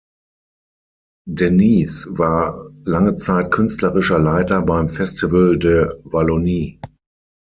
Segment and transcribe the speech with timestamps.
[1.27, 6.79] De Nys war lange Zeit künstlerischer Leiter beim Festival de Wallonie.